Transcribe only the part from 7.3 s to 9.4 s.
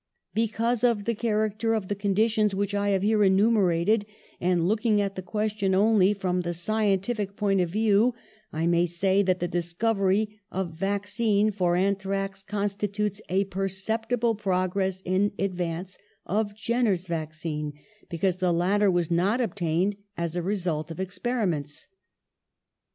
point of view, I may say that